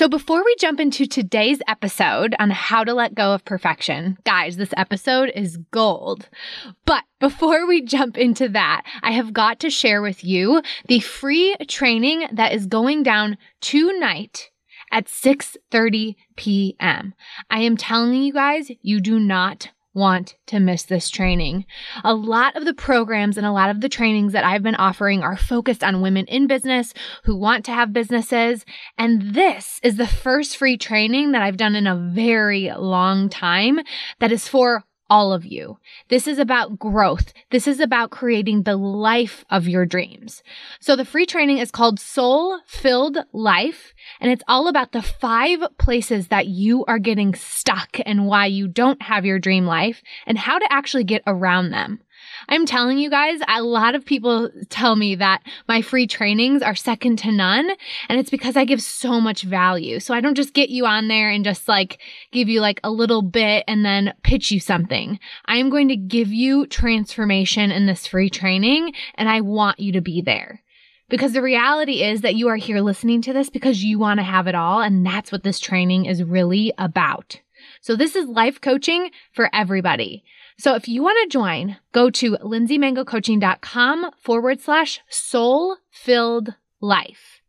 So, 0.00 0.08
before 0.08 0.42
we 0.42 0.56
jump 0.58 0.80
into 0.80 1.04
today's 1.04 1.58
episode 1.68 2.34
on 2.38 2.48
how 2.48 2.84
to 2.84 2.94
let 2.94 3.14
go 3.14 3.34
of 3.34 3.44
perfection, 3.44 4.16
guys, 4.24 4.56
this 4.56 4.72
episode 4.74 5.30
is 5.34 5.58
gold. 5.72 6.30
But 6.86 7.04
before 7.18 7.66
we 7.66 7.82
jump 7.82 8.16
into 8.16 8.48
that, 8.48 8.84
I 9.02 9.10
have 9.10 9.34
got 9.34 9.60
to 9.60 9.68
share 9.68 10.00
with 10.00 10.24
you 10.24 10.62
the 10.88 11.00
free 11.00 11.54
training 11.68 12.28
that 12.32 12.54
is 12.54 12.64
going 12.64 13.02
down 13.02 13.36
tonight 13.60 14.50
at 14.90 15.04
6:30 15.04 16.16
p.m. 16.34 17.12
I 17.50 17.58
am 17.58 17.76
telling 17.76 18.22
you 18.22 18.32
guys, 18.32 18.70
you 18.80 19.02
do 19.02 19.20
not 19.20 19.68
want 19.94 20.36
to 20.46 20.60
miss 20.60 20.84
this 20.84 21.10
training. 21.10 21.64
A 22.04 22.14
lot 22.14 22.56
of 22.56 22.64
the 22.64 22.74
programs 22.74 23.36
and 23.36 23.46
a 23.46 23.52
lot 23.52 23.70
of 23.70 23.80
the 23.80 23.88
trainings 23.88 24.32
that 24.32 24.44
I've 24.44 24.62
been 24.62 24.76
offering 24.76 25.22
are 25.22 25.36
focused 25.36 25.82
on 25.82 26.00
women 26.00 26.26
in 26.26 26.46
business 26.46 26.94
who 27.24 27.36
want 27.36 27.64
to 27.64 27.72
have 27.72 27.92
businesses. 27.92 28.64
And 28.96 29.34
this 29.34 29.80
is 29.82 29.96
the 29.96 30.06
first 30.06 30.56
free 30.56 30.76
training 30.76 31.32
that 31.32 31.42
I've 31.42 31.56
done 31.56 31.74
in 31.74 31.86
a 31.86 31.96
very 31.96 32.70
long 32.76 33.28
time 33.28 33.80
that 34.20 34.32
is 34.32 34.46
for 34.46 34.84
all 35.10 35.32
of 35.32 35.44
you. 35.44 35.78
This 36.08 36.26
is 36.26 36.38
about 36.38 36.78
growth. 36.78 37.32
This 37.50 37.66
is 37.66 37.80
about 37.80 38.10
creating 38.10 38.62
the 38.62 38.76
life 38.76 39.44
of 39.50 39.68
your 39.68 39.84
dreams. 39.84 40.42
So 40.80 40.94
the 40.94 41.04
free 41.04 41.26
training 41.26 41.58
is 41.58 41.72
called 41.72 41.98
Soul 42.00 42.60
Filled 42.64 43.18
Life, 43.32 43.92
and 44.20 44.30
it's 44.30 44.44
all 44.46 44.68
about 44.68 44.92
the 44.92 45.02
five 45.02 45.60
places 45.76 46.28
that 46.28 46.46
you 46.46 46.84
are 46.86 47.00
getting 47.00 47.34
stuck 47.34 47.98
and 48.06 48.26
why 48.26 48.46
you 48.46 48.68
don't 48.68 49.02
have 49.02 49.26
your 49.26 49.40
dream 49.40 49.66
life 49.66 50.02
and 50.26 50.38
how 50.38 50.58
to 50.58 50.72
actually 50.72 51.04
get 51.04 51.22
around 51.26 51.70
them. 51.70 52.00
I'm 52.48 52.66
telling 52.66 52.98
you 52.98 53.10
guys, 53.10 53.40
a 53.48 53.62
lot 53.62 53.94
of 53.94 54.04
people 54.04 54.50
tell 54.68 54.96
me 54.96 55.14
that 55.16 55.42
my 55.68 55.82
free 55.82 56.06
trainings 56.06 56.62
are 56.62 56.74
second 56.74 57.18
to 57.20 57.32
none. 57.32 57.70
And 58.08 58.18
it's 58.18 58.30
because 58.30 58.56
I 58.56 58.64
give 58.64 58.82
so 58.82 59.20
much 59.20 59.42
value. 59.42 60.00
So 60.00 60.14
I 60.14 60.20
don't 60.20 60.34
just 60.34 60.54
get 60.54 60.70
you 60.70 60.86
on 60.86 61.08
there 61.08 61.30
and 61.30 61.44
just 61.44 61.68
like 61.68 62.00
give 62.32 62.48
you 62.48 62.60
like 62.60 62.80
a 62.82 62.90
little 62.90 63.22
bit 63.22 63.64
and 63.68 63.84
then 63.84 64.14
pitch 64.22 64.50
you 64.50 64.60
something. 64.60 65.18
I 65.46 65.56
am 65.56 65.70
going 65.70 65.88
to 65.88 65.96
give 65.96 66.28
you 66.28 66.66
transformation 66.66 67.70
in 67.70 67.86
this 67.86 68.06
free 68.06 68.30
training 68.30 68.92
and 69.14 69.28
I 69.28 69.40
want 69.40 69.78
you 69.78 69.92
to 69.92 70.00
be 70.00 70.22
there. 70.22 70.62
Because 71.08 71.32
the 71.32 71.42
reality 71.42 72.04
is 72.04 72.20
that 72.20 72.36
you 72.36 72.46
are 72.48 72.56
here 72.56 72.80
listening 72.80 73.20
to 73.22 73.32
this 73.32 73.50
because 73.50 73.82
you 73.82 73.98
want 73.98 74.18
to 74.18 74.24
have 74.24 74.46
it 74.46 74.54
all. 74.54 74.80
And 74.80 75.04
that's 75.04 75.32
what 75.32 75.42
this 75.42 75.58
training 75.58 76.04
is 76.04 76.22
really 76.22 76.72
about. 76.78 77.40
So 77.80 77.96
this 77.96 78.14
is 78.14 78.28
life 78.28 78.60
coaching 78.60 79.10
for 79.32 79.50
everybody. 79.52 80.22
So 80.60 80.74
if 80.74 80.86
you 80.86 81.02
want 81.02 81.16
to 81.22 81.32
join, 81.32 81.78
go 81.92 82.10
to 82.10 82.32
lindseymangocoaching.com 82.32 84.10
forward 84.18 84.60
slash 84.60 85.00
soul 85.08 85.78
filled 85.90 86.54
life. 86.82 87.39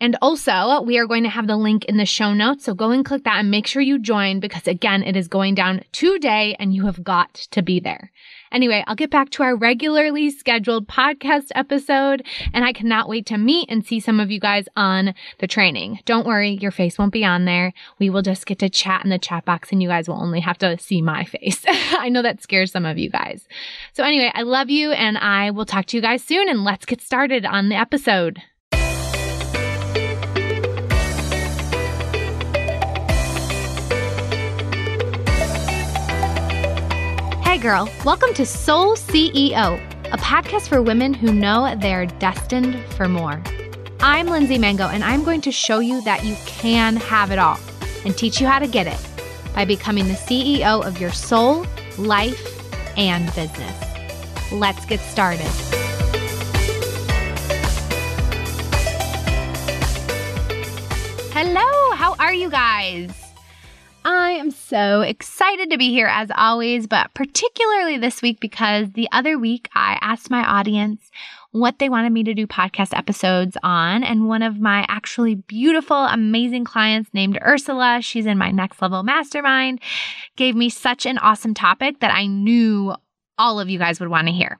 And 0.00 0.16
also, 0.22 0.82
we 0.82 0.98
are 0.98 1.06
going 1.06 1.24
to 1.24 1.28
have 1.28 1.46
the 1.46 1.56
link 1.56 1.84
in 1.86 1.96
the 1.96 2.06
show 2.06 2.32
notes. 2.32 2.64
So 2.64 2.74
go 2.74 2.90
and 2.90 3.04
click 3.04 3.24
that 3.24 3.38
and 3.38 3.50
make 3.50 3.66
sure 3.66 3.82
you 3.82 3.98
join 3.98 4.40
because 4.40 4.66
again, 4.66 5.02
it 5.02 5.16
is 5.16 5.28
going 5.28 5.54
down 5.54 5.82
today 5.92 6.56
and 6.58 6.74
you 6.74 6.86
have 6.86 7.02
got 7.02 7.34
to 7.34 7.62
be 7.62 7.80
there. 7.80 8.10
Anyway, 8.50 8.82
I'll 8.86 8.94
get 8.94 9.10
back 9.10 9.30
to 9.30 9.42
our 9.42 9.54
regularly 9.54 10.30
scheduled 10.30 10.88
podcast 10.88 11.48
episode, 11.54 12.24
and 12.54 12.64
I 12.64 12.72
cannot 12.72 13.08
wait 13.08 13.26
to 13.26 13.36
meet 13.36 13.68
and 13.70 13.84
see 13.84 14.00
some 14.00 14.20
of 14.20 14.30
you 14.30 14.40
guys 14.40 14.66
on 14.74 15.14
the 15.38 15.46
training. 15.46 16.00
Don't 16.06 16.26
worry, 16.26 16.52
your 16.52 16.70
face 16.70 16.98
won't 16.98 17.12
be 17.12 17.24
on 17.24 17.44
there. 17.44 17.72
We 17.98 18.08
will 18.08 18.22
just 18.22 18.46
get 18.46 18.58
to 18.60 18.70
chat 18.70 19.04
in 19.04 19.10
the 19.10 19.18
chat 19.18 19.44
box, 19.44 19.70
and 19.70 19.82
you 19.82 19.88
guys 19.88 20.08
will 20.08 20.20
only 20.20 20.40
have 20.40 20.58
to 20.58 20.78
see 20.78 21.02
my 21.02 21.24
face. 21.24 21.62
I 21.68 22.08
know 22.08 22.22
that 22.22 22.42
scares 22.42 22.72
some 22.72 22.86
of 22.86 22.96
you 22.96 23.10
guys. 23.10 23.46
So, 23.92 24.02
anyway, 24.02 24.32
I 24.34 24.42
love 24.42 24.70
you, 24.70 24.92
and 24.92 25.18
I 25.18 25.50
will 25.50 25.66
talk 25.66 25.86
to 25.86 25.96
you 25.96 26.00
guys 26.00 26.24
soon, 26.24 26.48
and 26.48 26.64
let's 26.64 26.86
get 26.86 27.02
started 27.02 27.44
on 27.44 27.68
the 27.68 27.76
episode. 27.76 28.42
Girl, 37.60 37.90
welcome 38.04 38.32
to 38.34 38.46
Soul 38.46 38.94
CEO, 38.94 39.80
a 40.12 40.16
podcast 40.16 40.68
for 40.68 40.80
women 40.80 41.12
who 41.12 41.32
know 41.32 41.74
they're 41.80 42.06
destined 42.06 42.78
for 42.94 43.08
more. 43.08 43.42
I'm 43.98 44.28
Lindsey 44.28 44.58
Mango, 44.58 44.86
and 44.86 45.02
I'm 45.02 45.24
going 45.24 45.40
to 45.40 45.50
show 45.50 45.80
you 45.80 46.00
that 46.02 46.24
you 46.24 46.36
can 46.46 46.94
have 46.94 47.32
it 47.32 47.38
all 47.40 47.58
and 48.04 48.16
teach 48.16 48.40
you 48.40 48.46
how 48.46 48.60
to 48.60 48.68
get 48.68 48.86
it 48.86 48.96
by 49.56 49.64
becoming 49.64 50.06
the 50.06 50.14
CEO 50.14 50.86
of 50.86 51.00
your 51.00 51.10
soul, 51.10 51.66
life, 51.98 52.62
and 52.96 53.26
business. 53.34 54.52
Let's 54.52 54.86
get 54.86 55.00
started. 55.00 55.50
Hello, 61.32 61.96
how 61.96 62.14
are 62.20 62.32
you 62.32 62.50
guys? 62.50 63.27
I 64.10 64.30
am 64.30 64.50
so 64.50 65.02
excited 65.02 65.70
to 65.70 65.76
be 65.76 65.90
here 65.90 66.06
as 66.06 66.30
always, 66.34 66.86
but 66.86 67.12
particularly 67.12 67.98
this 67.98 68.22
week 68.22 68.40
because 68.40 68.90
the 68.92 69.06
other 69.12 69.38
week 69.38 69.68
I 69.74 69.98
asked 70.00 70.30
my 70.30 70.42
audience 70.42 71.10
what 71.50 71.78
they 71.78 71.90
wanted 71.90 72.14
me 72.14 72.24
to 72.24 72.32
do 72.32 72.46
podcast 72.46 72.96
episodes 72.96 73.58
on. 73.62 74.02
And 74.02 74.26
one 74.26 74.40
of 74.40 74.58
my 74.58 74.86
actually 74.88 75.34
beautiful, 75.34 76.04
amazing 76.06 76.64
clients 76.64 77.10
named 77.12 77.38
Ursula, 77.42 77.98
she's 78.00 78.24
in 78.24 78.38
my 78.38 78.50
next 78.50 78.80
level 78.80 79.02
mastermind, 79.02 79.80
gave 80.36 80.56
me 80.56 80.70
such 80.70 81.04
an 81.04 81.18
awesome 81.18 81.52
topic 81.52 82.00
that 82.00 82.10
I 82.10 82.24
knew 82.24 82.94
all 83.36 83.60
of 83.60 83.68
you 83.68 83.78
guys 83.78 84.00
would 84.00 84.08
want 84.08 84.26
to 84.28 84.32
hear. 84.32 84.58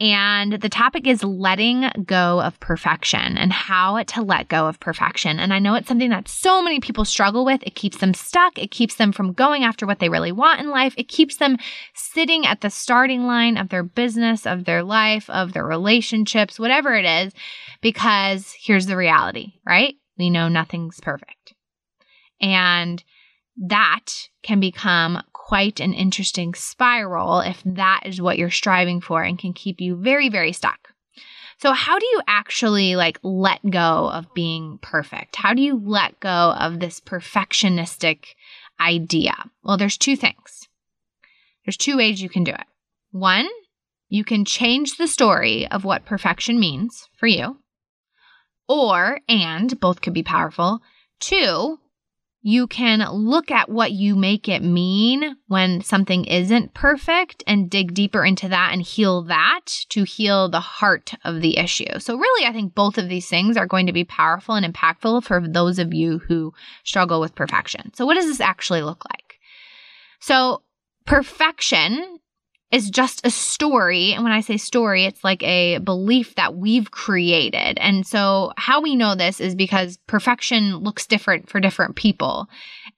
And 0.00 0.54
the 0.54 0.68
topic 0.68 1.06
is 1.06 1.22
letting 1.22 1.88
go 2.04 2.40
of 2.40 2.58
perfection 2.60 3.38
and 3.38 3.52
how 3.52 4.02
to 4.02 4.22
let 4.22 4.48
go 4.48 4.66
of 4.66 4.80
perfection. 4.80 5.38
And 5.38 5.52
I 5.52 5.58
know 5.58 5.74
it's 5.74 5.88
something 5.88 6.10
that 6.10 6.28
so 6.28 6.62
many 6.62 6.80
people 6.80 7.04
struggle 7.04 7.44
with. 7.44 7.62
It 7.62 7.74
keeps 7.74 7.98
them 7.98 8.14
stuck. 8.14 8.58
It 8.58 8.70
keeps 8.70 8.96
them 8.96 9.12
from 9.12 9.32
going 9.32 9.64
after 9.64 9.86
what 9.86 9.98
they 9.98 10.08
really 10.08 10.32
want 10.32 10.60
in 10.60 10.70
life. 10.70 10.94
It 10.96 11.08
keeps 11.08 11.36
them 11.36 11.56
sitting 11.94 12.46
at 12.46 12.60
the 12.60 12.70
starting 12.70 13.26
line 13.26 13.56
of 13.56 13.68
their 13.68 13.82
business, 13.82 14.46
of 14.46 14.64
their 14.64 14.82
life, 14.82 15.28
of 15.30 15.52
their 15.52 15.66
relationships, 15.66 16.58
whatever 16.58 16.94
it 16.94 17.04
is, 17.04 17.32
because 17.80 18.54
here's 18.58 18.86
the 18.86 18.96
reality, 18.96 19.54
right? 19.66 19.94
We 20.18 20.30
know 20.30 20.48
nothing's 20.48 21.00
perfect. 21.00 21.54
And 22.40 23.02
that 23.56 24.28
can 24.42 24.60
become 24.60 25.22
quite 25.32 25.80
an 25.80 25.92
interesting 25.92 26.54
spiral 26.54 27.40
if 27.40 27.62
that 27.64 28.00
is 28.04 28.20
what 28.20 28.38
you're 28.38 28.50
striving 28.50 29.00
for 29.00 29.22
and 29.22 29.38
can 29.38 29.52
keep 29.52 29.80
you 29.80 29.96
very, 29.96 30.28
very 30.28 30.52
stuck. 30.52 30.88
So, 31.58 31.72
how 31.72 31.98
do 31.98 32.06
you 32.06 32.20
actually 32.26 32.96
like 32.96 33.18
let 33.22 33.60
go 33.70 34.10
of 34.10 34.32
being 34.34 34.78
perfect? 34.82 35.36
How 35.36 35.54
do 35.54 35.62
you 35.62 35.80
let 35.84 36.18
go 36.20 36.54
of 36.58 36.80
this 36.80 37.00
perfectionistic 37.00 38.34
idea? 38.80 39.34
Well, 39.62 39.76
there's 39.76 39.96
two 39.96 40.16
things. 40.16 40.68
There's 41.64 41.76
two 41.76 41.96
ways 41.96 42.20
you 42.20 42.28
can 42.28 42.44
do 42.44 42.52
it. 42.52 42.66
One, 43.12 43.48
you 44.08 44.24
can 44.24 44.44
change 44.44 44.96
the 44.96 45.06
story 45.06 45.66
of 45.68 45.84
what 45.84 46.04
perfection 46.04 46.58
means 46.58 47.08
for 47.16 47.26
you. 47.26 47.58
Or, 48.68 49.20
and 49.28 49.78
both 49.78 50.00
could 50.00 50.14
be 50.14 50.22
powerful. 50.22 50.80
Two, 51.20 51.78
you 52.46 52.66
can 52.66 53.00
look 53.10 53.50
at 53.50 53.70
what 53.70 53.92
you 53.92 54.14
make 54.14 54.50
it 54.50 54.62
mean 54.62 55.34
when 55.48 55.80
something 55.80 56.26
isn't 56.26 56.74
perfect 56.74 57.42
and 57.46 57.70
dig 57.70 57.94
deeper 57.94 58.22
into 58.22 58.48
that 58.48 58.74
and 58.74 58.82
heal 58.82 59.22
that 59.22 59.64
to 59.88 60.04
heal 60.04 60.50
the 60.50 60.60
heart 60.60 61.14
of 61.24 61.40
the 61.40 61.56
issue. 61.56 61.98
So, 61.98 62.18
really, 62.18 62.46
I 62.46 62.52
think 62.52 62.74
both 62.74 62.98
of 62.98 63.08
these 63.08 63.30
things 63.30 63.56
are 63.56 63.66
going 63.66 63.86
to 63.86 63.94
be 63.94 64.04
powerful 64.04 64.56
and 64.56 64.74
impactful 64.74 65.24
for 65.24 65.40
those 65.40 65.78
of 65.78 65.94
you 65.94 66.18
who 66.18 66.52
struggle 66.84 67.18
with 67.18 67.34
perfection. 67.34 67.94
So, 67.94 68.04
what 68.04 68.16
does 68.16 68.26
this 68.26 68.42
actually 68.42 68.82
look 68.82 69.06
like? 69.10 69.40
So, 70.20 70.60
perfection 71.06 72.18
is 72.70 72.90
just 72.90 73.24
a 73.24 73.30
story. 73.30 74.12
And 74.12 74.24
when 74.24 74.32
I 74.32 74.40
say 74.40 74.56
story, 74.56 75.04
it's 75.04 75.22
like 75.22 75.42
a 75.42 75.78
belief 75.78 76.34
that 76.34 76.56
we've 76.56 76.90
created. 76.90 77.78
And 77.78 78.06
so, 78.06 78.52
how 78.56 78.80
we 78.80 78.96
know 78.96 79.14
this 79.14 79.40
is 79.40 79.54
because 79.54 79.98
perfection 80.06 80.78
looks 80.78 81.06
different 81.06 81.48
for 81.48 81.60
different 81.60 81.94
people. 81.96 82.48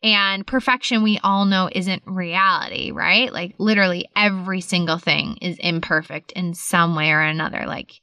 And 0.02 0.46
perfection, 0.46 1.02
we 1.02 1.18
all 1.22 1.44
know, 1.44 1.68
isn't 1.70 2.02
reality, 2.06 2.90
right? 2.90 3.32
Like, 3.32 3.54
literally, 3.58 4.08
every 4.16 4.60
single 4.60 4.98
thing 4.98 5.36
is 5.42 5.58
imperfect 5.58 6.32
in 6.32 6.54
some 6.54 6.94
way 6.94 7.10
or 7.10 7.20
another. 7.20 7.64
Like, 7.66 8.00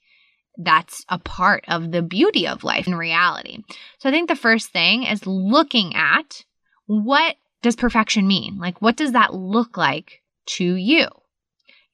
that's 0.58 1.04
a 1.10 1.18
part 1.18 1.66
of 1.68 1.92
the 1.92 2.04
beauty 2.04 2.48
of 2.48 2.64
life 2.64 2.86
in 2.86 2.96
reality. 2.96 3.64
So, 4.00 4.10
I 4.10 4.12
think 4.12 4.30
the 4.30 4.36
first 4.36 4.72
thing 4.72 5.04
is 5.04 5.26
looking 5.26 5.96
at 5.96 6.44
what 6.86 7.36
does 7.64 7.76
perfection 7.76 8.28
mean? 8.28 8.60
Like, 8.60 8.82
what 8.82 8.98
does 8.98 9.14
that 9.14 9.34
look 9.34 9.78
like 9.78 10.22
to 10.46 10.76
you? 10.76 11.08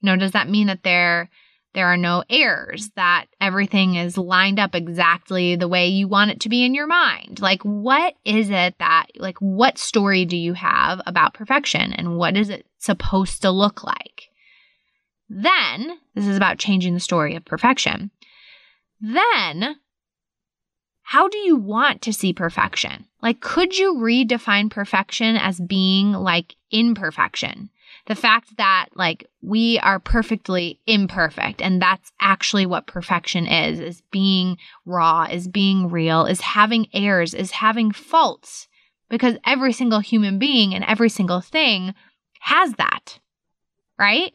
You 0.00 0.06
know, 0.06 0.16
does 0.16 0.32
that 0.32 0.48
mean 0.48 0.66
that 0.68 0.82
there 0.82 1.30
there 1.72 1.86
are 1.86 1.96
no 1.96 2.24
errors, 2.28 2.90
that 2.96 3.26
everything 3.40 3.94
is 3.94 4.18
lined 4.18 4.58
up 4.58 4.74
exactly 4.74 5.54
the 5.54 5.68
way 5.68 5.86
you 5.86 6.08
want 6.08 6.32
it 6.32 6.40
to 6.40 6.48
be 6.48 6.64
in 6.64 6.74
your 6.74 6.88
mind? 6.88 7.40
Like 7.40 7.62
what 7.62 8.14
is 8.24 8.50
it 8.50 8.74
that 8.78 9.06
like 9.16 9.38
what 9.38 9.78
story 9.78 10.24
do 10.24 10.36
you 10.36 10.54
have 10.54 11.00
about 11.06 11.34
perfection 11.34 11.92
and 11.92 12.16
what 12.16 12.36
is 12.36 12.50
it 12.50 12.66
supposed 12.78 13.42
to 13.42 13.50
look 13.50 13.84
like? 13.84 14.30
Then, 15.28 15.98
this 16.16 16.26
is 16.26 16.36
about 16.36 16.58
changing 16.58 16.94
the 16.94 17.00
story 17.00 17.36
of 17.36 17.44
perfection. 17.44 18.10
Then, 19.00 19.76
how 21.02 21.28
do 21.28 21.38
you 21.38 21.56
want 21.56 22.02
to 22.02 22.12
see 22.12 22.32
perfection? 22.32 23.06
Like, 23.22 23.40
could 23.40 23.78
you 23.78 23.94
redefine 23.94 24.70
perfection 24.70 25.36
as 25.36 25.60
being 25.60 26.12
like 26.12 26.56
imperfection? 26.72 27.70
The 28.06 28.14
fact 28.14 28.56
that 28.56 28.86
like 28.94 29.26
we 29.42 29.78
are 29.80 30.00
perfectly 30.00 30.80
imperfect 30.86 31.60
and 31.62 31.80
that's 31.80 32.12
actually 32.20 32.66
what 32.66 32.86
perfection 32.86 33.46
is, 33.46 33.78
is 33.78 34.02
being 34.10 34.56
raw, 34.86 35.24
is 35.30 35.48
being 35.48 35.90
real, 35.90 36.24
is 36.26 36.40
having 36.40 36.86
errors, 36.92 37.34
is 37.34 37.52
having 37.52 37.92
faults 37.92 38.68
because 39.08 39.36
every 39.44 39.72
single 39.72 40.00
human 40.00 40.38
being 40.38 40.74
and 40.74 40.84
every 40.84 41.10
single 41.10 41.40
thing 41.40 41.94
has 42.40 42.74
that, 42.74 43.18
right? 43.98 44.32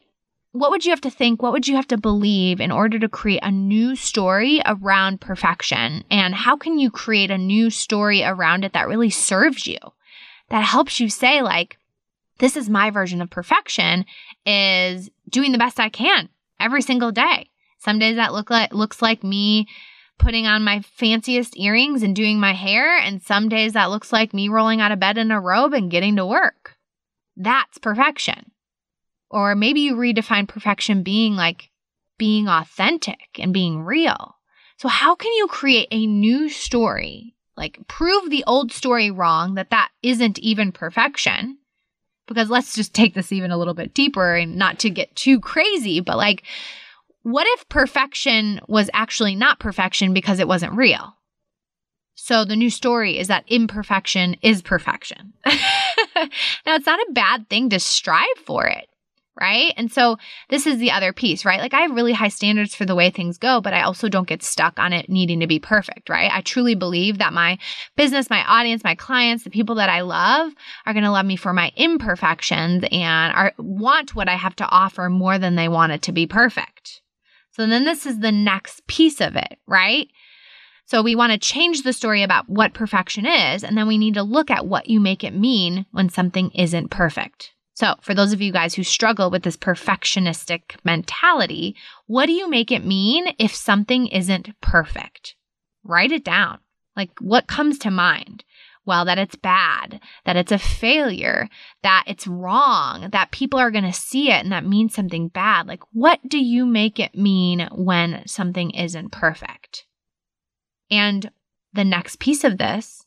What 0.51 0.71
would 0.71 0.85
you 0.85 0.91
have 0.91 1.01
to 1.01 1.09
think? 1.09 1.41
What 1.41 1.51
would 1.51 1.67
you 1.67 1.75
have 1.75 1.87
to 1.87 1.97
believe 1.97 2.61
in 2.61 2.71
order 2.71 2.97
to 2.99 3.09
create 3.09 3.41
a 3.43 3.51
new 3.51 3.95
story 3.95 4.61
around 4.65 5.19
perfection? 5.19 6.05
And 6.09 6.33
how 6.33 6.55
can 6.55 6.79
you 6.79 6.89
create 6.89 7.29
a 7.29 7.37
new 7.37 7.69
story 7.69 8.23
around 8.23 8.63
it 8.63 8.71
that 8.71 8.87
really 8.87 9.09
serves 9.09 9.67
you? 9.67 9.79
That 10.49 10.63
helps 10.63 10.99
you 10.99 11.09
say, 11.09 11.41
like, 11.41 11.77
this 12.39 12.57
is 12.57 12.69
my 12.69 12.89
version 12.89 13.21
of 13.21 13.29
perfection 13.29 14.05
is 14.45 15.09
doing 15.29 15.51
the 15.51 15.57
best 15.57 15.79
I 15.79 15.89
can 15.89 16.29
every 16.59 16.81
single 16.81 17.11
day. 17.11 17.49
Some 17.79 17.99
days 17.99 18.15
that 18.15 18.33
look 18.33 18.49
like 18.49 18.73
looks 18.73 19.01
like 19.01 19.23
me 19.23 19.67
putting 20.17 20.47
on 20.47 20.63
my 20.63 20.81
fanciest 20.81 21.57
earrings 21.57 22.03
and 22.03 22.15
doing 22.15 22.39
my 22.39 22.53
hair. 22.53 22.97
And 22.97 23.21
some 23.21 23.49
days 23.49 23.73
that 23.73 23.89
looks 23.89 24.13
like 24.13 24.33
me 24.33 24.49
rolling 24.49 24.81
out 24.81 24.91
of 24.91 24.99
bed 24.99 25.17
in 25.17 25.31
a 25.31 25.39
robe 25.39 25.73
and 25.73 25.91
getting 25.91 26.15
to 26.15 26.25
work. 26.25 26.77
That's 27.35 27.77
perfection. 27.77 28.51
Or 29.29 29.55
maybe 29.55 29.81
you 29.81 29.95
redefine 29.95 30.47
perfection 30.47 31.03
being 31.03 31.35
like 31.35 31.69
being 32.17 32.47
authentic 32.47 33.39
and 33.39 33.53
being 33.53 33.83
real. 33.83 34.35
So, 34.77 34.87
how 34.87 35.15
can 35.15 35.33
you 35.33 35.47
create 35.47 35.87
a 35.91 36.05
new 36.05 36.49
story? 36.49 37.35
Like, 37.57 37.79
prove 37.87 38.29
the 38.29 38.43
old 38.45 38.71
story 38.71 39.09
wrong 39.11 39.55
that 39.55 39.69
that 39.69 39.89
isn't 40.03 40.39
even 40.39 40.71
perfection. 40.71 41.57
Because 42.27 42.49
let's 42.49 42.75
just 42.75 42.93
take 42.93 43.13
this 43.13 43.31
even 43.31 43.51
a 43.51 43.57
little 43.57 43.73
bit 43.73 43.93
deeper 43.93 44.35
and 44.35 44.55
not 44.55 44.79
to 44.79 44.89
get 44.89 45.15
too 45.15 45.39
crazy, 45.39 45.99
but 45.99 46.17
like, 46.17 46.43
what 47.23 47.47
if 47.51 47.69
perfection 47.69 48.61
was 48.67 48.89
actually 48.93 49.35
not 49.35 49.59
perfection 49.59 50.13
because 50.13 50.39
it 50.39 50.47
wasn't 50.47 50.73
real? 50.73 51.15
So 52.15 52.45
the 52.45 52.55
new 52.55 52.69
story 52.69 53.17
is 53.19 53.27
that 53.27 53.45
imperfection 53.47 54.35
is 54.41 54.61
perfection. 54.61 55.33
now, 55.45 55.55
it's 56.75 56.85
not 56.85 56.99
a 56.99 57.11
bad 57.11 57.49
thing 57.49 57.69
to 57.69 57.79
strive 57.79 58.25
for 58.45 58.65
it, 58.65 58.87
right? 59.39 59.73
And 59.77 59.91
so 59.91 60.17
this 60.49 60.65
is 60.65 60.77
the 60.77 60.91
other 60.91 61.13
piece, 61.13 61.45
right? 61.45 61.59
Like 61.59 61.73
I 61.73 61.81
have 61.81 61.91
really 61.91 62.13
high 62.13 62.29
standards 62.29 62.73
for 62.73 62.85
the 62.85 62.95
way 62.95 63.09
things 63.09 63.37
go, 63.37 63.61
but 63.61 63.73
I 63.73 63.81
also 63.81 64.09
don't 64.09 64.27
get 64.27 64.43
stuck 64.43 64.79
on 64.79 64.93
it 64.93 65.09
needing 65.09 65.39
to 65.41 65.47
be 65.47 65.59
perfect, 65.59 66.09
right? 66.09 66.31
I 66.33 66.41
truly 66.41 66.75
believe 66.75 67.17
that 67.17 67.33
my 67.33 67.57
business, 67.95 68.29
my 68.29 68.43
audience, 68.45 68.83
my 68.83 68.95
clients, 68.95 69.43
the 69.43 69.49
people 69.49 69.75
that 69.75 69.89
I 69.89 70.01
love 70.01 70.53
are 70.85 70.93
going 70.93 71.03
to 71.03 71.11
love 71.11 71.25
me 71.25 71.35
for 71.35 71.53
my 71.53 71.71
imperfections 71.75 72.83
and 72.91 73.35
are 73.35 73.53
want 73.57 74.15
what 74.15 74.29
I 74.29 74.35
have 74.35 74.55
to 74.57 74.69
offer 74.69 75.09
more 75.09 75.37
than 75.37 75.55
they 75.55 75.67
want 75.67 75.91
it 75.91 76.01
to 76.03 76.11
be 76.11 76.27
perfect. 76.27 77.01
So 77.51 77.65
then 77.65 77.85
this 77.85 78.05
is 78.05 78.19
the 78.19 78.31
next 78.31 78.85
piece 78.87 79.21
of 79.21 79.35
it, 79.35 79.57
right? 79.65 80.07
So 80.87 81.01
we 81.01 81.15
want 81.15 81.31
to 81.31 81.39
change 81.39 81.81
the 81.81 81.93
story 81.93 82.21
about 82.21 82.47
what 82.47 82.73
perfection 82.73 83.25
is, 83.25 83.63
and 83.63 83.75
then 83.75 83.87
we 83.87 83.97
need 83.97 84.13
to 84.15 84.23
look 84.23 84.51
at 84.51 84.67
what 84.67 84.87
you 84.87 84.99
make 84.99 85.23
it 85.23 85.33
mean 85.33 85.87
when 85.91 86.09
something 86.09 86.51
isn't 86.51 86.91
perfect. 86.91 87.54
So, 87.75 87.95
for 88.01 88.13
those 88.13 88.33
of 88.33 88.41
you 88.41 88.51
guys 88.51 88.73
who 88.73 88.83
struggle 88.83 89.29
with 89.29 89.43
this 89.43 89.57
perfectionistic 89.57 90.77
mentality, 90.83 91.75
what 92.07 92.25
do 92.25 92.31
you 92.31 92.49
make 92.49 92.71
it 92.71 92.85
mean 92.85 93.35
if 93.37 93.53
something 93.53 94.07
isn't 94.07 94.59
perfect? 94.61 95.35
Write 95.83 96.11
it 96.11 96.23
down. 96.23 96.59
Like, 96.95 97.11
what 97.19 97.47
comes 97.47 97.77
to 97.79 97.91
mind? 97.91 98.43
well, 98.85 99.05
that 99.05 99.17
it's 99.17 99.35
bad, 99.35 99.99
that 100.25 100.35
it's 100.35 100.51
a 100.51 100.59
failure, 100.59 101.49
that 101.81 102.03
it's 102.07 102.27
wrong, 102.27 103.09
that 103.11 103.31
people 103.31 103.59
are 103.59 103.71
going 103.71 103.83
to 103.83 103.93
see 103.93 104.29
it 104.29 104.43
and 104.43 104.51
that 104.51 104.65
means 104.65 104.93
something 104.93 105.27
bad. 105.27 105.67
Like, 105.67 105.81
what 105.91 106.19
do 106.27 106.37
you 106.37 106.65
make 106.65 106.99
it 106.99 107.15
mean 107.15 107.67
when 107.71 108.23
something 108.27 108.71
isn't 108.71 109.11
perfect? 109.11 109.85
And 110.91 111.31
the 111.73 111.83
next 111.83 112.19
piece 112.19 112.43
of 112.43 112.57
this 112.57 113.05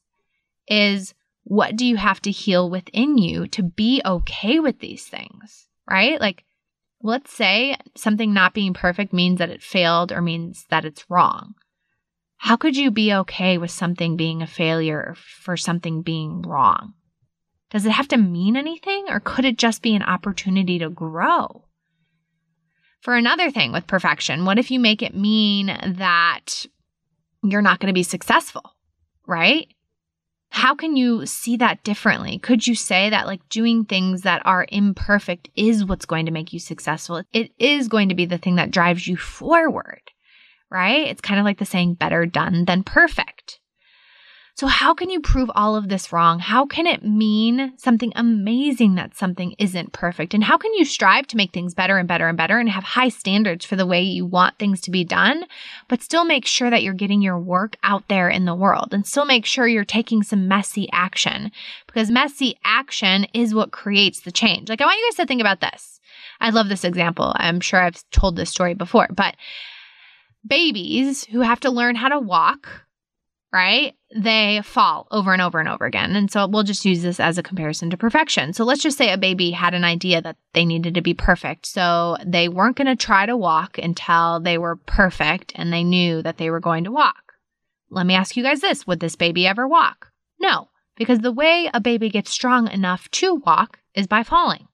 is 0.66 1.14
what 1.48 1.76
do 1.76 1.86
you 1.86 1.96
have 1.96 2.20
to 2.20 2.30
heal 2.30 2.68
within 2.68 3.16
you 3.16 3.46
to 3.48 3.62
be 3.62 4.02
okay 4.04 4.60
with 4.60 4.80
these 4.80 5.06
things, 5.06 5.66
right? 5.90 6.20
Like, 6.20 6.44
let's 7.02 7.32
say 7.32 7.74
something 7.96 8.34
not 8.34 8.52
being 8.52 8.74
perfect 8.74 9.14
means 9.14 9.38
that 9.38 9.48
it 9.48 9.62
failed 9.62 10.12
or 10.12 10.20
means 10.20 10.66
that 10.68 10.84
it's 10.84 11.08
wrong. 11.08 11.54
How 12.36 12.56
could 12.56 12.76
you 12.76 12.90
be 12.90 13.14
okay 13.14 13.56
with 13.56 13.70
something 13.70 14.14
being 14.14 14.42
a 14.42 14.46
failure 14.46 14.98
or 14.98 15.14
for 15.14 15.56
something 15.56 16.02
being 16.02 16.42
wrong? 16.42 16.92
Does 17.70 17.86
it 17.86 17.92
have 17.92 18.08
to 18.08 18.18
mean 18.18 18.54
anything 18.54 19.06
or 19.08 19.18
could 19.18 19.46
it 19.46 19.56
just 19.56 19.80
be 19.80 19.94
an 19.94 20.02
opportunity 20.02 20.78
to 20.78 20.90
grow? 20.90 21.64
For 23.00 23.16
another 23.16 23.50
thing 23.50 23.72
with 23.72 23.86
perfection, 23.86 24.44
what 24.44 24.58
if 24.58 24.70
you 24.70 24.78
make 24.78 25.00
it 25.00 25.16
mean 25.16 25.66
that 25.96 26.66
you're 27.42 27.62
not 27.62 27.80
going 27.80 27.88
to 27.88 27.98
be 27.98 28.02
successful, 28.02 28.76
right? 29.26 29.66
How 30.50 30.74
can 30.74 30.96
you 30.96 31.26
see 31.26 31.56
that 31.58 31.84
differently? 31.84 32.38
Could 32.38 32.66
you 32.66 32.74
say 32.74 33.10
that 33.10 33.26
like 33.26 33.46
doing 33.48 33.84
things 33.84 34.22
that 34.22 34.42
are 34.44 34.66
imperfect 34.70 35.50
is 35.54 35.84
what's 35.84 36.06
going 36.06 36.26
to 36.26 36.32
make 36.32 36.52
you 36.52 36.58
successful? 36.58 37.22
It 37.32 37.52
is 37.58 37.88
going 37.88 38.08
to 38.08 38.14
be 38.14 38.26
the 38.26 38.38
thing 38.38 38.56
that 38.56 38.70
drives 38.70 39.06
you 39.06 39.16
forward 39.16 40.00
right? 40.70 41.06
It's 41.06 41.20
kind 41.20 41.40
of 41.40 41.44
like 41.44 41.58
the 41.58 41.64
saying 41.64 41.94
better 41.94 42.26
done 42.26 42.64
than 42.64 42.82
perfect. 42.84 43.60
So, 44.58 44.66
how 44.66 44.92
can 44.92 45.08
you 45.08 45.20
prove 45.20 45.48
all 45.54 45.76
of 45.76 45.88
this 45.88 46.12
wrong? 46.12 46.40
How 46.40 46.66
can 46.66 46.84
it 46.84 47.04
mean 47.04 47.74
something 47.76 48.12
amazing 48.16 48.96
that 48.96 49.14
something 49.14 49.54
isn't 49.56 49.92
perfect? 49.92 50.34
And 50.34 50.42
how 50.42 50.58
can 50.58 50.74
you 50.74 50.84
strive 50.84 51.28
to 51.28 51.36
make 51.36 51.52
things 51.52 51.74
better 51.74 51.96
and 51.96 52.08
better 52.08 52.26
and 52.26 52.36
better 52.36 52.58
and 52.58 52.68
have 52.68 52.82
high 52.82 53.08
standards 53.08 53.64
for 53.64 53.76
the 53.76 53.86
way 53.86 54.02
you 54.02 54.26
want 54.26 54.58
things 54.58 54.80
to 54.80 54.90
be 54.90 55.04
done, 55.04 55.44
but 55.86 56.02
still 56.02 56.24
make 56.24 56.44
sure 56.44 56.70
that 56.70 56.82
you're 56.82 56.92
getting 56.92 57.22
your 57.22 57.38
work 57.38 57.76
out 57.84 58.08
there 58.08 58.28
in 58.28 58.46
the 58.46 58.54
world 58.54 58.92
and 58.92 59.06
still 59.06 59.24
make 59.24 59.46
sure 59.46 59.68
you're 59.68 59.84
taking 59.84 60.24
some 60.24 60.48
messy 60.48 60.88
action 60.90 61.52
because 61.86 62.10
messy 62.10 62.58
action 62.64 63.26
is 63.32 63.54
what 63.54 63.70
creates 63.70 64.22
the 64.22 64.32
change. 64.32 64.68
Like, 64.68 64.80
I 64.80 64.86
want 64.86 64.98
you 64.98 65.08
guys 65.08 65.18
to 65.18 65.26
think 65.26 65.40
about 65.40 65.60
this. 65.60 66.00
I 66.40 66.50
love 66.50 66.68
this 66.68 66.82
example. 66.82 67.32
I'm 67.36 67.60
sure 67.60 67.80
I've 67.80 68.02
told 68.10 68.34
this 68.34 68.50
story 68.50 68.74
before, 68.74 69.06
but 69.14 69.36
babies 70.44 71.26
who 71.26 71.42
have 71.42 71.60
to 71.60 71.70
learn 71.70 71.94
how 71.94 72.08
to 72.08 72.18
walk, 72.18 72.87
right? 73.52 73.94
They 74.14 74.60
fall 74.64 75.06
over 75.10 75.32
and 75.32 75.40
over 75.40 75.58
and 75.58 75.68
over 75.68 75.84
again. 75.84 76.16
And 76.16 76.30
so 76.30 76.46
we'll 76.46 76.62
just 76.62 76.84
use 76.84 77.02
this 77.02 77.20
as 77.20 77.38
a 77.38 77.42
comparison 77.42 77.90
to 77.90 77.96
perfection. 77.96 78.52
So 78.52 78.64
let's 78.64 78.82
just 78.82 78.98
say 78.98 79.12
a 79.12 79.18
baby 79.18 79.50
had 79.50 79.74
an 79.74 79.84
idea 79.84 80.20
that 80.22 80.36
they 80.54 80.64
needed 80.64 80.94
to 80.94 81.00
be 81.00 81.14
perfect. 81.14 81.66
So 81.66 82.16
they 82.24 82.48
weren't 82.48 82.76
going 82.76 82.86
to 82.86 82.96
try 82.96 83.26
to 83.26 83.36
walk 83.36 83.78
until 83.78 84.40
they 84.40 84.58
were 84.58 84.76
perfect 84.76 85.52
and 85.54 85.72
they 85.72 85.84
knew 85.84 86.22
that 86.22 86.38
they 86.38 86.50
were 86.50 86.60
going 86.60 86.84
to 86.84 86.92
walk. 86.92 87.34
Let 87.90 88.06
me 88.06 88.14
ask 88.14 88.36
you 88.36 88.42
guys 88.42 88.60
this 88.60 88.86
Would 88.86 89.00
this 89.00 89.16
baby 89.16 89.46
ever 89.46 89.66
walk? 89.66 90.10
No, 90.38 90.68
because 90.96 91.20
the 91.20 91.32
way 91.32 91.70
a 91.72 91.80
baby 91.80 92.10
gets 92.10 92.30
strong 92.30 92.68
enough 92.68 93.10
to 93.12 93.34
walk 93.34 93.78
is 93.94 94.06
by 94.06 94.22
falling 94.22 94.68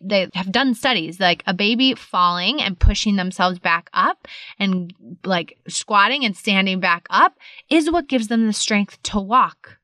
they 0.00 0.28
have 0.34 0.50
done 0.50 0.74
studies 0.74 1.20
like 1.20 1.42
a 1.46 1.54
baby 1.54 1.94
falling 1.94 2.60
and 2.60 2.78
pushing 2.78 3.16
themselves 3.16 3.58
back 3.58 3.90
up 3.92 4.26
and 4.58 4.94
like 5.24 5.58
squatting 5.68 6.24
and 6.24 6.36
standing 6.36 6.80
back 6.80 7.06
up 7.10 7.36
is 7.68 7.90
what 7.90 8.08
gives 8.08 8.28
them 8.28 8.46
the 8.46 8.52
strength 8.52 9.02
to 9.02 9.20
walk. 9.20 9.78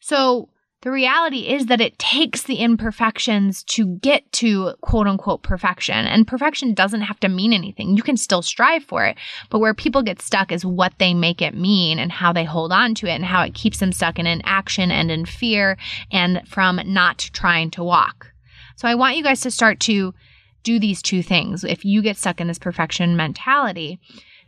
So 0.00 0.48
the 0.82 0.90
reality 0.90 1.40
is 1.40 1.66
that 1.66 1.82
it 1.82 1.98
takes 1.98 2.44
the 2.44 2.56
imperfections 2.56 3.62
to 3.64 3.86
get 3.96 4.30
to 4.32 4.72
quote 4.80 5.06
unquote 5.06 5.42
perfection. 5.42 6.06
And 6.06 6.26
perfection 6.26 6.72
doesn't 6.72 7.02
have 7.02 7.20
to 7.20 7.28
mean 7.28 7.52
anything. 7.52 7.96
You 7.96 8.02
can 8.02 8.16
still 8.16 8.40
strive 8.40 8.82
for 8.84 9.04
it. 9.04 9.18
But 9.50 9.58
where 9.58 9.74
people 9.74 10.02
get 10.02 10.22
stuck 10.22 10.50
is 10.50 10.64
what 10.64 10.94
they 10.98 11.12
make 11.12 11.42
it 11.42 11.54
mean 11.54 11.98
and 11.98 12.10
how 12.10 12.32
they 12.32 12.44
hold 12.44 12.72
on 12.72 12.94
to 12.96 13.06
it 13.06 13.14
and 13.14 13.24
how 13.26 13.42
it 13.42 13.52
keeps 13.52 13.78
them 13.78 13.92
stuck 13.92 14.18
in 14.18 14.26
inaction 14.26 14.90
and 14.90 15.10
in 15.10 15.26
fear 15.26 15.76
and 16.10 16.40
from 16.48 16.80
not 16.86 17.28
trying 17.34 17.70
to 17.72 17.84
walk. 17.84 18.32
So 18.80 18.88
I 18.88 18.94
want 18.94 19.18
you 19.18 19.22
guys 19.22 19.42
to 19.42 19.50
start 19.50 19.78
to 19.80 20.14
do 20.62 20.78
these 20.78 21.02
two 21.02 21.22
things. 21.22 21.64
If 21.64 21.84
you 21.84 22.00
get 22.00 22.16
stuck 22.16 22.40
in 22.40 22.46
this 22.46 22.58
perfection 22.58 23.14
mentality, 23.14 24.00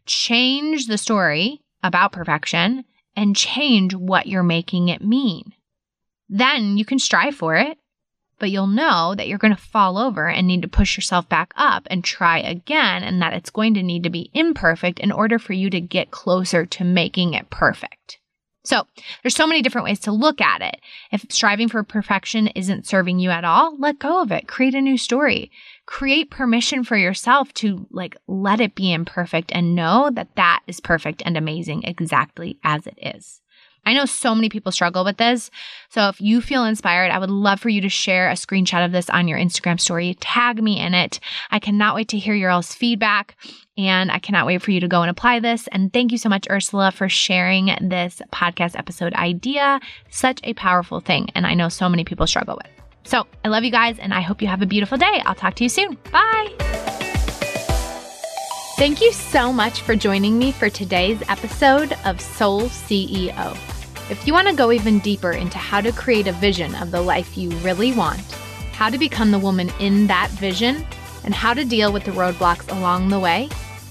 change 0.07 0.87
the 0.87 0.97
story 0.97 1.61
about 1.83 2.13
perfection 2.13 2.87
and 3.15 3.37
change 3.37 3.95
what 3.95 4.27
you're 4.27 4.43
making 4.43 4.89
it 4.89 5.05
mean. 5.05 5.53
Then 6.31 6.79
you 6.79 6.87
can 6.87 6.99
strive 6.99 7.35
for 7.35 7.57
it, 7.57 7.77
but 8.39 8.51
you'll 8.51 8.67
know 8.67 9.15
that 9.15 9.29
you're 9.29 9.37
going 9.37 9.55
to 9.55 9.63
fall 9.63 9.99
over 9.99 10.31
and 10.31 10.47
need 10.47 10.63
to 10.63 10.69
push 10.69 10.97
yourself 10.97 11.29
back 11.29 11.53
up 11.55 11.87
and 11.91 12.03
try 12.03 12.39
again, 12.39 13.03
and 13.03 13.21
that 13.21 13.35
it's 13.35 13.51
going 13.51 13.75
to 13.75 13.83
need 13.83 14.03
to 14.05 14.09
be 14.09 14.31
imperfect 14.33 14.99
in 14.99 15.13
order 15.13 15.39
for 15.39 15.53
you 15.53 15.69
to 15.69 15.79
get 15.79 16.11
closer 16.11 16.65
to 16.65 16.85
making 16.85 17.35
it 17.35 17.51
perfect. 17.51 18.19
So 18.65 18.87
there's 19.23 19.35
so 19.35 19.47
many 19.47 19.61
different 19.61 19.87
ways 19.87 20.01
to 20.01 20.13
look 20.13 20.41
at 20.41 20.63
it. 20.63 20.81
If 21.11 21.27
striving 21.31 21.69
for 21.69 21.83
perfection 21.83 22.47
isn't 22.49 22.87
serving 22.87 23.19
you 23.19 23.31
at 23.31 23.45
all, 23.45 23.77
let 23.79 23.99
go 23.99 24.23
of 24.23 24.31
it. 24.31 24.47
Create 24.47 24.75
a 24.75 24.81
new 24.81 24.97
story. 24.97 25.51
Create 25.87 26.31
permission 26.31 26.85
for 26.85 26.97
yourself 26.97 27.53
to 27.55 27.87
like 27.91 28.17
let 28.29 28.61
it 28.61 28.75
be 28.75 28.93
imperfect 28.93 29.51
and 29.53 29.75
know 29.75 30.11
that 30.11 30.37
that 30.37 30.61
is 30.67 30.81
perfect 30.81 31.23
and 31.27 31.37
amazing 31.37 31.83
exactly 31.83 32.59
as 32.63 32.87
it 32.87 32.99
is. 33.03 33.42
I 33.85 33.95
know 33.95 34.05
so 34.05 34.35
many 34.35 34.49
people 34.49 34.73
struggle 34.73 35.05
with 35.05 35.17
this. 35.17 35.51
So 35.89 36.09
if 36.09 36.21
you 36.21 36.41
feel 36.41 36.65
inspired, 36.65 37.11
I 37.11 37.19
would 37.19 37.31
love 37.31 37.61
for 37.61 37.69
you 37.69 37.81
to 37.81 37.89
share 37.89 38.31
a 38.31 38.35
screenshot 38.35 38.85
of 38.85 38.93
this 38.93 39.11
on 39.11 39.29
your 39.29 39.39
Instagram 39.39 39.81
story. 39.81 40.15
Tag 40.21 40.63
me 40.63 40.81
in 40.81 40.95
it. 40.95 41.21
I 41.51 41.59
cannot 41.59 41.95
wait 41.95 42.09
to 42.09 42.19
hear 42.19 42.35
your 42.35 42.51
all's 42.51 42.75
feedback. 42.75 43.37
And 43.79 44.13
I 44.13 44.19
cannot 44.19 44.47
wait 44.47 44.63
for 44.63 44.71
you 44.71 44.81
to 44.81 44.89
go 44.89 45.03
and 45.03 45.11
apply 45.11 45.41
this. 45.41 45.67
And 45.73 45.93
thank 45.93 46.13
you 46.13 46.19
so 46.19 46.29
much, 46.29 46.47
Ursula, 46.51 46.93
for 46.93 47.09
sharing 47.09 47.67
this 47.81 48.21
podcast 48.33 48.79
episode 48.79 49.15
idea. 49.15 49.81
Such 50.11 50.41
a 50.45 50.53
powerful 50.55 51.01
thing. 51.01 51.31
And 51.35 51.47
I 51.47 51.55
know 51.55 51.69
so 51.69 51.89
many 51.89 52.05
people 52.05 52.27
struggle 52.27 52.61
with. 52.63 52.71
So 53.05 53.27
I 53.45 53.49
love 53.49 53.65
you 53.65 53.73
guys, 53.73 53.99
and 53.99 54.15
I 54.15 54.21
hope 54.21 54.41
you 54.41 54.49
have 54.49 54.63
a 54.63 54.67
beautiful 54.67 54.97
day. 54.97 55.23
I'll 55.25 55.35
talk 55.35 55.55
to 55.57 55.65
you 55.65 55.69
soon. 55.69 55.99
Bye. 56.13 56.92
Thank 58.83 58.99
you 59.01 59.13
so 59.13 59.53
much 59.53 59.83
for 59.83 59.95
joining 59.95 60.41
me 60.41 60.51
for 60.51 60.69
today's 60.69 61.23
episode 61.29 61.93
of 62.05 62.21
Soul 62.21 62.63
CEO. 62.63 63.53
If 64.11 64.27
you 64.27 64.33
want 64.33 64.49
to 64.49 64.57
go 64.57 64.73
even 64.73 64.99
deeper 64.99 65.31
into 65.31 65.57
how 65.57 65.81
to 65.81 65.93
create 65.93 66.27
a 66.27 66.33
vision 66.33 66.75
of 66.75 66.91
the 66.91 67.01
life 67.01 67.39
you 67.39 67.51
really 67.59 67.93
want, 67.93 68.21
how 68.73 68.91
to 68.91 68.99
become 68.99 69.31
the 69.31 69.39
woman 69.39 69.71
in 69.79 70.09
that 70.09 70.31
vision, 70.31 70.85
and 71.23 71.33
how 71.33 71.55
to 71.55 71.65
deal 71.65 71.93
with 71.93 72.03
the 72.03 72.11
roadblocks 72.11 72.77
along 72.77 73.11
the 73.11 73.21
way, 73.21 73.49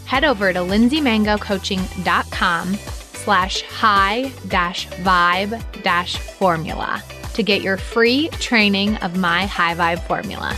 head 0.07 0.25
over 0.25 0.51
to 0.51 0.59
lindseymangocoaching.com 0.59 2.75
slash 2.75 3.61
high 3.61 4.29
dash 4.49 4.89
vibe 4.89 5.81
dash 5.83 6.17
formula 6.17 7.01
to 7.33 7.41
get 7.41 7.61
your 7.61 7.77
free 7.77 8.27
training 8.41 8.97
of 8.97 9.15
my 9.15 9.45
high 9.45 9.73
vibe 9.73 10.05
formula. 10.05 10.53